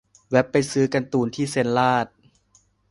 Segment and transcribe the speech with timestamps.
[0.29, 2.07] แว่บไปซื้อการ์ตูนที่เซ็นลาด